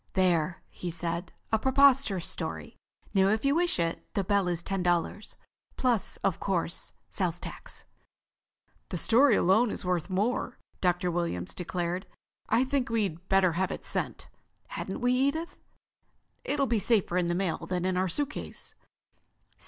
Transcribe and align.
"There," 0.13 0.63
he 0.71 0.89
said. 0.89 1.31
"A 1.51 1.59
preposterous 1.59 2.25
story. 2.27 2.75
Now 3.13 3.27
if 3.27 3.45
you 3.45 3.53
wish 3.53 3.77
it, 3.79 4.03
the 4.15 4.23
bell 4.23 4.47
is 4.47 4.63
ten 4.63 4.81
dollars. 4.81 5.37
Plus, 5.77 6.17
of 6.23 6.39
course, 6.39 6.93
sales 7.11 7.39
tax." 7.39 7.83
"The 8.89 8.97
story 8.97 9.35
alone 9.35 9.69
is 9.69 9.85
worth 9.85 10.09
more," 10.09 10.57
Dr. 10.81 11.11
Williams 11.11 11.53
declared. 11.53 12.07
"I 12.49 12.63
think 12.65 12.89
we'd 12.89 13.29
better 13.29 13.51
have 13.51 13.69
it 13.69 13.85
sent, 13.85 14.27
hadn't 14.69 15.01
we, 15.01 15.13
Edith? 15.13 15.59
It'll 16.43 16.65
be 16.65 16.79
safer 16.79 17.15
in 17.15 17.27
the 17.27 17.35
mail 17.35 17.67
than 17.67 17.85
in 17.85 17.95
our 17.95 18.09
suitcase." 18.09 18.73